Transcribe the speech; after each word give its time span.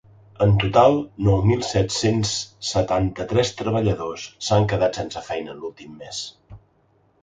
En 0.43 0.53
total 0.61 0.95
nou 1.27 1.43
mil 1.49 1.61
set-cents 1.73 2.33
setanta-tres 2.71 3.55
treballadors 3.63 4.27
s’han 4.49 4.69
quedat 4.75 5.03
sense 5.03 5.27
feina 5.33 5.57
en 5.57 5.65
l’últim 5.65 5.99
mes. 6.05 6.29